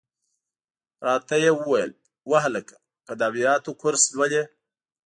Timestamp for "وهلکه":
2.31-2.75